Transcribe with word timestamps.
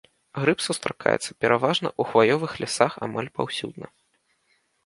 Грыб 0.41 0.59
сустракаецца 0.67 1.35
пераважна 1.45 1.87
ў 1.99 2.13
хваёвых 2.13 2.51
лясах 2.65 2.93
амаль 3.09 3.33
паўсюдна. 3.37 3.87